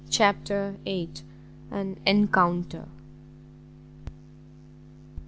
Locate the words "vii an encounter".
0.83-2.85